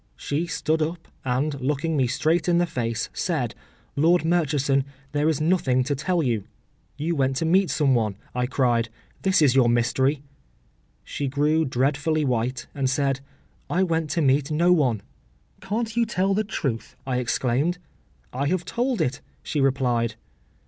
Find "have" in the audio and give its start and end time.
18.47-18.65